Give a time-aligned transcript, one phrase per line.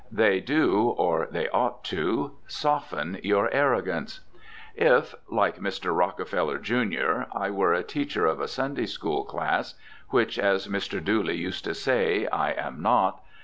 [0.11, 4.21] They do (or they ought to) soften your arrogance.
[4.73, 5.95] If like Mr.
[5.95, 7.25] Rockefeller, jr.
[7.33, 9.75] I were a teacher of a Sunday school class
[10.09, 11.03] (which, as Mr.
[11.05, 13.21] Dooley used to say, I am not).